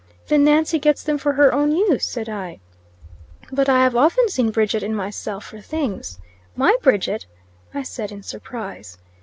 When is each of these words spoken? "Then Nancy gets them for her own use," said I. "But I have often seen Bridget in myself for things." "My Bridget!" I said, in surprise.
"Then 0.29 0.43
Nancy 0.43 0.79
gets 0.79 1.03
them 1.03 1.19
for 1.19 1.33
her 1.33 1.53
own 1.53 1.71
use," 1.71 2.07
said 2.07 2.27
I. 2.27 2.59
"But 3.51 3.69
I 3.69 3.83
have 3.83 3.95
often 3.95 4.29
seen 4.29 4.49
Bridget 4.49 4.81
in 4.81 4.95
myself 4.95 5.45
for 5.45 5.61
things." 5.61 6.17
"My 6.55 6.75
Bridget!" 6.81 7.27
I 7.71 7.83
said, 7.83 8.11
in 8.11 8.23
surprise. 8.23 8.97